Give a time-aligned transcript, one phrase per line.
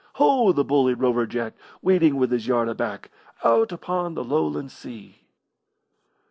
[0.13, 1.53] Ho, the bully Rover Jack,
[1.83, 3.11] Waiting with his yard aback
[3.43, 5.21] Out upon the Lowland Sea.